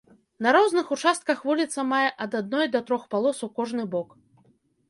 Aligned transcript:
На 0.45 0.53
розных 0.55 0.89
участках 0.95 1.43
вуліца 1.49 1.85
мае 1.91 2.09
ад 2.27 2.31
адной 2.41 2.65
да 2.77 2.81
трох 2.89 3.07
палос 3.15 3.47
у 3.49 3.51
кожны 3.61 3.83
бок. 3.93 4.19